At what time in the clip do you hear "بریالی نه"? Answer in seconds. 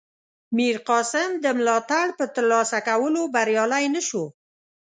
3.33-4.01